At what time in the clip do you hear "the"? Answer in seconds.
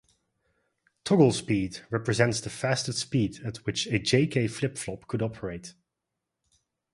2.41-2.49